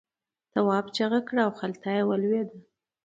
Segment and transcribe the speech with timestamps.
[0.51, 2.57] تواب چیغه کړه او خلته یې ولوېده.